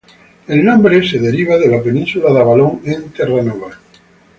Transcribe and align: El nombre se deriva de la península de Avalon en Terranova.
El 0.47 0.65
nombre 0.65 1.07
se 1.07 1.19
deriva 1.19 1.59
de 1.59 1.67
la 1.69 1.79
península 1.83 2.33
de 2.33 2.39
Avalon 2.39 2.81
en 2.85 3.09
Terranova. 3.11 3.77